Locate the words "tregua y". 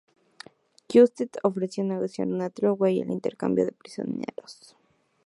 2.49-3.01